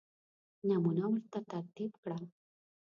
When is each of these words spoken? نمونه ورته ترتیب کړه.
نمونه 0.67 1.03
ورته 1.09 1.39
ترتیب 1.51 1.91
کړه. 2.03 2.17